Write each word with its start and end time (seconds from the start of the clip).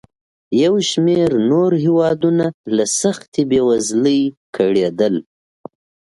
یو 0.63 0.73
شمېر 0.89 1.29
نور 1.51 1.71
هېوادونه 1.85 2.45
له 2.75 2.85
سختې 3.01 3.41
بېوزلۍ 3.49 4.21
کړېدل. 4.55 5.15